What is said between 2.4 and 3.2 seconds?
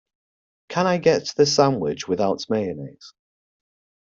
mayonnaise?